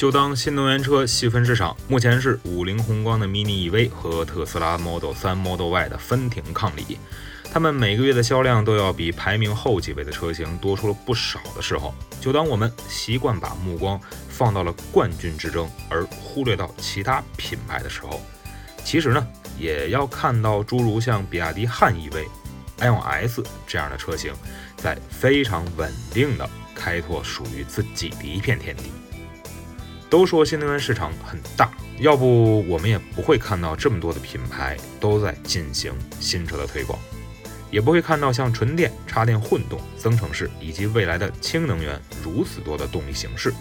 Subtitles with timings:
[0.00, 6.96] 就当新能源车细分市场，目前是五菱宏光的 mini EV 和特斯拉 Model 3、Model Y 的分庭抗礼，
[7.52, 14.00] 他们每个月的销量都要比排名后几位的车型多出了不少的时候，就当我们习惯把目光
[14.30, 18.22] 放到了冠军之争，而忽略到其他品牌的时候，
[18.82, 22.24] 其实呢，也要看到诸如像比亚迪汉 EV、
[22.78, 24.32] iON S 这样的车型，
[24.78, 28.84] 在非常稳定的开拓属于自己的一片天地。
[30.10, 36.98] 都说新能源市场很大，要不我们也不会看到这么多的品牌都在进行新车的推广，
[37.70, 43.54] 也不会看到像纯电、插电、混动、增程式以及未来的氢能源如此多的动力形式。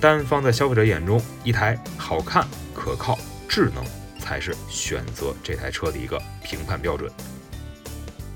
[0.00, 3.84] 但放在消费者眼中，一台好看、可靠、智能
[4.18, 7.10] 才是选择这台车的一个评判标准。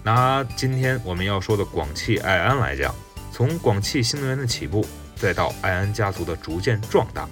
[0.02, 2.94] 拿今天我们要说的广汽埃安来讲，
[3.32, 4.86] 从广汽新能源的起步。
[5.20, 7.28] 再到埃安家族的逐渐壮大，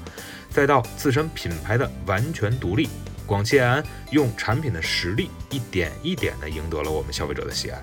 [0.51, 2.89] 再到自身品牌的完全独立，
[3.27, 7.83] 广汽埃安用产品的实力一点一点地赢得了我们消费者的喜爱。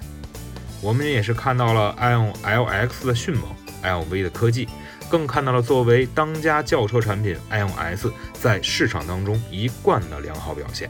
[0.82, 3.50] 我们也是看到了 iON LX 的迅猛
[3.82, 4.68] ，iON V 的科技，
[5.10, 10.90] 更看到了作为当家轿车产品 iON S 在市场当中一贯的良好表现。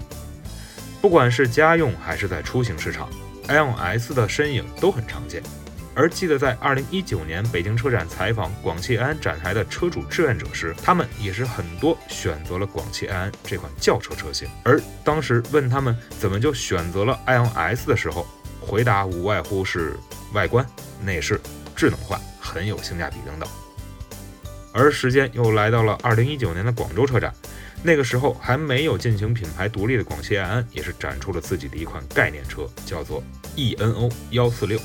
[0.99, 3.07] 不管是家用还是在出行市场
[3.47, 5.43] ，iON S 的身影都很常见。
[5.95, 14.47] 而记得在二零一九年北京车展采访广汽埃安展台的车主志愿者时，他们也是很多选择了广汽埃安这款轿车车型。
[14.63, 18.25] 而当时问他们怎么就选择了 ios 的时候，
[18.59, 19.95] 回答无外乎是
[20.33, 20.65] 外观、
[21.03, 21.39] 内饰、
[21.75, 23.47] 智能化、很有性价比等等。
[24.73, 27.31] 而时间又来到了二零一九年的广州车展，
[27.83, 33.23] 那个时候还没有进行品牌独立的广汽埃安，也是展出了自己的一款概念车，叫做
[33.55, 34.79] e:NO 幺四六。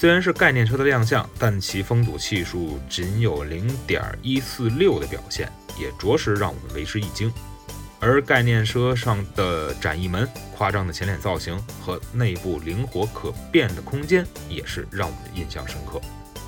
[0.00, 7.32] 虽然是概念车的亮相，但其风阻系数仅有零点一四六的表现，也着实让我们为之一惊。
[7.98, 16.00] 而概念车上的展翼门、夸张的前脸造型和内部灵活可变的空间，也是让我们印象深刻。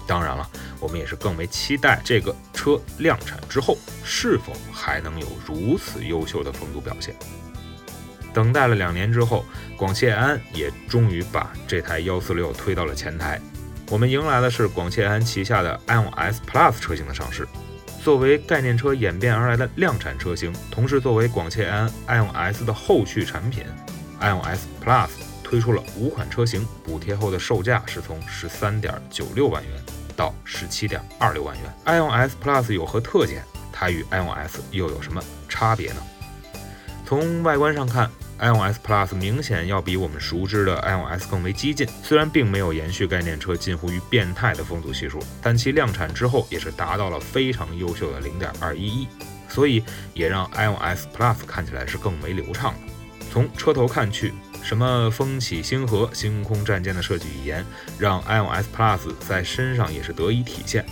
[0.07, 7.17] 当然了，我们也是更为期待这个车量产之后，是否还能有如此优秀的风阻表现。
[8.33, 9.45] 等待了两年之后，
[9.77, 13.41] 广汽埃安也终于把这台幺四六推到了前台。
[13.89, 17.47] 我们迎来的是广汽埃安旗下的 iON S Plus 车型的上市。
[18.03, 23.65] 作为概念车演变而来的量产车型，同时作为广汽埃安 iON S 的后续产品
[24.21, 25.09] ，iON S Plus
[25.43, 29.73] 推出了五款车型，补贴后的售价是从十三点九六万元
[30.17, 31.75] 到十七点二六万元。
[31.85, 33.45] iON S Plus 有何特点？
[33.73, 36.03] 它与 iON S 又有什么差别呢？
[37.05, 38.09] 从外观上看
[38.41, 41.87] iOS Plus 明显要比我们熟知的 iOS 更为激进。
[42.03, 49.09] 虽然并没有延续概念车近乎于变态的风阻系数，但其量产之后也是达到了非常优秀的零点二一一，
[49.49, 49.85] 所以
[50.15, 52.93] 也让 iOS Plus 看起来是更为流畅的。
[53.31, 57.65] 从车头看去，什么风起星河、星空战舰的设计语言，
[57.99, 60.85] 让 iOS Plus 在身上也是得以体现。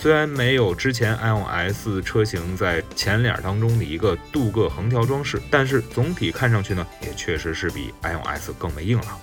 [0.00, 9.18] 虽然没有之前 iOS 车型在前脸当中的一个镀铬横条装饰，但是总体看上去呢，也确实是比 iOS 更为硬朗。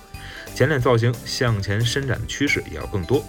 [0.54, 3.24] 前脸造型向前伸展的趋势也要更多，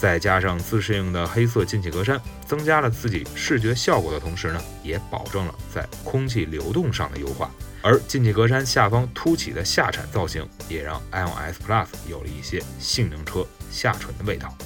[0.00, 7.50] 再加上自适应的黑色进气格栅，增加了自己视觉效果的同时呢，也保证了在空气流动上的优化。
[7.82, 14.56] 而进气格栅下方凸起的下铲造型，也让 iOS Plus 有了一些性能车下唇的味道。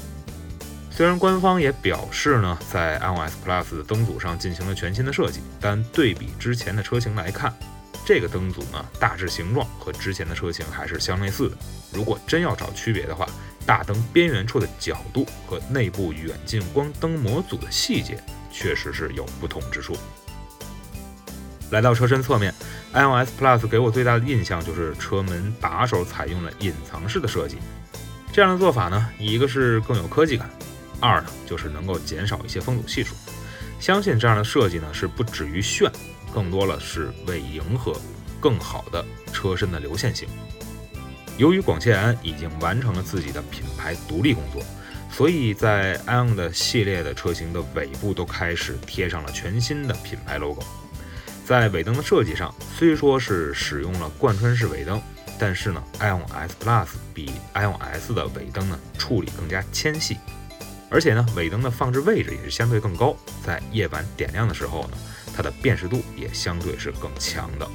[0.94, 7.52] 虽然官方也表示呢，在 iOS Plus 的灯组上进行了全新的设计，但对比之前的车型来看，
[8.04, 11.56] 这个灯组呢大致形状和之前的车型还是相类似的。
[11.94, 13.26] 如果真要找区别的话，
[13.64, 18.22] 大灯边缘处的角度和内部远近光灯模组的细节
[18.52, 19.96] 确实是有不同之处。
[21.70, 22.54] 来到车身侧面
[22.92, 27.56] ，iOS Plus 给我最大的印象就是车门把手采用了隐藏式的设计，
[28.30, 30.50] 这样的做法呢，一个是更有科技感。
[31.02, 33.14] 二呢，就是能够减少一些风阻系数。
[33.80, 35.90] 相信这样的设计呢，是不止于炫，
[36.32, 37.92] 更多了是为迎合
[38.40, 40.28] 更好的车身的流线型。
[41.36, 44.62] 由于广汽埃安已经完成了自己的品牌独立工作，
[45.10, 50.62] 所以在 ION 的系列的车型的尾部都开始贴上了全新的品牌 logo。
[51.44, 55.02] 在尾灯的设计上，虽说是使用了贯穿式尾灯，
[55.38, 60.18] 但是呢，ION S Plus 比 ION S 的尾灯呢处理更加纤细，
[60.92, 64.90] 而且呢，尾灯的放置位置也是相对更高，在夜晚点亮的时候呢，
[65.34, 67.66] 它的辨识度也相对是更强的。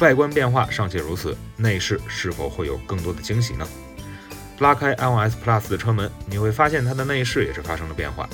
[0.00, 3.66] 外观变化尚且如此，内饰是否会有更多的惊喜呢？
[4.58, 8.28] 拉开 iOS Plus 的车门，你会发现它的内饰也是发生了变化。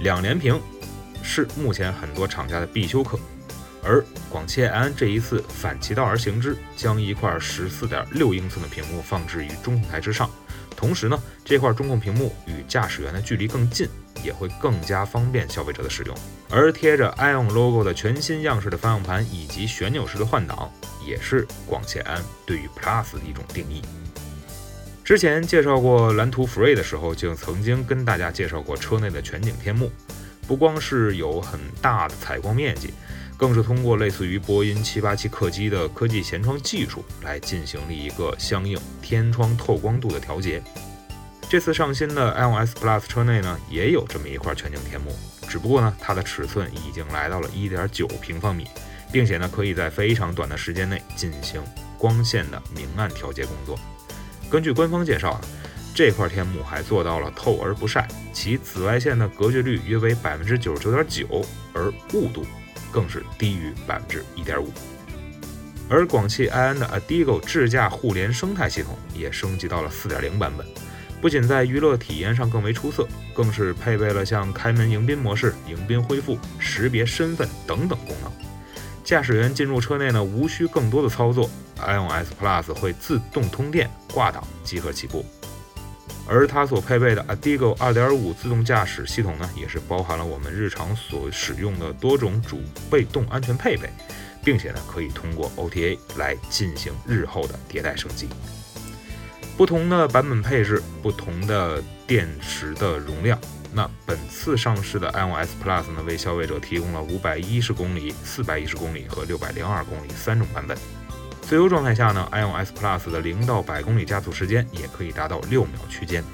[0.00, 0.60] 两连屏
[1.22, 3.16] 是目前很多厂家的必修课，
[3.80, 10.28] 而广汽埃安这一次反其道而行之，将一块十四点六英寸的屏幕放置于中控台之上。
[10.84, 13.88] 同时呢，这块中控屏幕与驾驶员的距离更近，
[14.22, 16.14] 也会更加方便消费者的使用。
[16.50, 20.70] 而贴着 ION logo 的全新样式的方向盘以及旋钮式的换挡，
[21.06, 23.80] 也是广汽安对于 Plus 的一种定义。
[25.02, 29.90] 之前介绍过蓝图 Free 的时候，就曾经跟大家介绍过车内的全景天幕，
[30.46, 32.92] 不光是有很大的采光面积，
[33.36, 40.62] 更是通过类似于波音787客机的科技舷窗技术来进行了一个相应天窗透光度的调节。
[41.48, 45.14] 这次上新的 i o S Plus 车内呢，也有这么一块全景天幕，
[45.48, 48.66] 只不过呢，它的尺寸已经来到了1.9平方米，
[49.12, 51.62] 并且呢，可以在非常短的时间内进行
[51.98, 53.78] 光线的明暗调节工作。
[54.50, 55.40] 根据官方介绍啊，
[55.94, 62.44] 这块天幕还做到了透而不晒，其紫外线的隔绝率约为百分之九十九点九，而雾度
[62.94, 64.70] 更是低于百分之一点五。
[65.88, 70.64] 而广汽埃安的 Adigo 智驾互联生态系统也升级到了四点零版本，
[71.20, 78.32] 不仅在娱乐体验上更为出色，更是配备了像开门迎宾模式、迎宾恢复、识别身份等等功能。
[79.02, 81.50] 驾驶员进入车内呢，无需更多的操作。
[81.76, 85.26] ，iOS Plus 会自动通电、挂档、即可起步，
[86.26, 92.60] 而它所配备的 Adigo 2.5自动驾驶系统呢，也是包含了我们日常所使用的多种主
[92.90, 93.90] 被动安全配备，
[94.42, 98.28] 并且呢，可以通过 OTA 来进行日后的迭代升级。
[99.56, 103.38] 不同的版本配置，不同的电池的容量。
[103.72, 110.76] 那本次上市的 iOS Plus 呢，为消费者提供了510公里、410公里和602公里三种版本。
[111.46, 116.24] 自由状态下呢，iO S Plus 的零到百公里加速时间也可以达到六秒区间。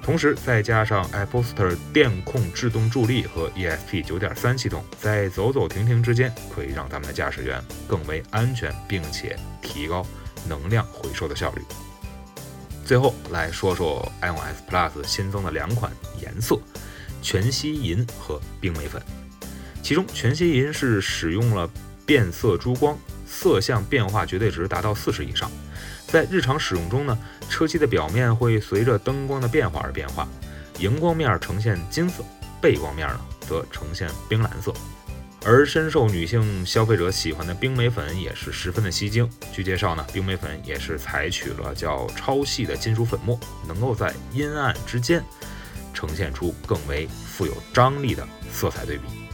[0.00, 10.06] 同时，再加上 Apple Store 电控制动助力和 ESP 9.3系统，在走走停停之间，可以让咱们的驾驶员更为安全，并且提高
[10.48, 11.62] 能量回收的效率。
[12.86, 15.92] 最后来说说 iO S Plus 新增的两款
[16.22, 16.58] 颜色：
[17.20, 19.02] 全息银和冰玫粉。
[19.82, 21.68] 其中，全息银是使用了
[22.06, 22.96] 变色珠光。
[23.28, 25.50] 色相变化绝对值达到四十以上，
[26.06, 27.16] 在日常使用中呢，
[27.48, 30.26] 车漆的表面会随着灯光的变化而变化，
[30.78, 32.24] 荧光面呈现金色，
[32.60, 34.72] 背光面呢则呈现冰蓝色。
[35.44, 39.30] 而深受女性消费者喜欢的冰玫粉也是十分的吸睛。
[39.52, 45.22] 据介绍呢，冰玫粉也是采取了较超细的金属粉末，能够在阴暗之间
[45.94, 49.27] 呈现出更为富有张力的色彩对比。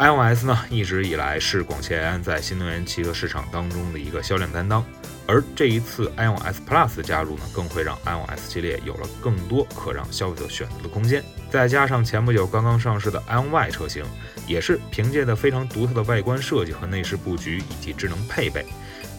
[0.00, 4.82] iOS 呢，一直以来是广汽埃安在新能源汽车市场当中的一个销量担当，
[5.26, 11.22] 而这一次 iOS Plus 的加入呢，更会让 iOS 系列有了更多可让消费者选择的空间。
[11.50, 14.02] 再加上前不久刚刚上市的 iOn Y 车型，
[14.46, 18.64] 也是凭借着非常独特的外观设计和内饰布局以及智能配备，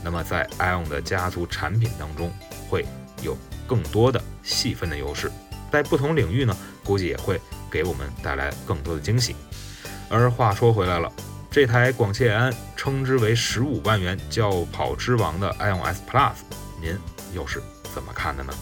[0.03, 2.33] 那么在 iON 的家族产品当中
[2.67, 2.87] 会
[3.21, 5.31] 有更多的细分的优势，
[5.71, 9.35] 在不同领域呢，估计也会给我们带来更多的惊喜。
[10.11, 11.09] 而话说回来了，
[11.49, 16.33] 这台广汽埃安称之为十五万元轿跑之王的 iOS Plus，
[16.81, 16.97] 您
[17.33, 17.63] 又是
[17.95, 18.53] 怎么看的呢？